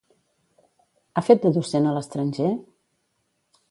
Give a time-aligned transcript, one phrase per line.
[1.15, 2.53] Ha fet de docent a l'estranger?